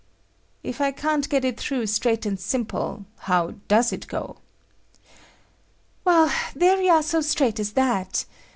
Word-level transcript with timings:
"If 0.63 0.79
can't 0.97 1.29
get 1.29 1.45
it 1.45 1.59
through 1.59 1.85
straight 1.85 2.25
and 2.25 2.39
simple, 2.39 3.05
how 3.19 3.51
does 3.67 3.93
it 3.93 4.07
go?" 4.07 4.37
"Well, 6.03 6.31
there 6.55 6.81
you 6.81 6.89
are 6.89 7.03
so 7.03 7.21
straight 7.21 7.59
as 7.59 7.73
that. 7.73 8.25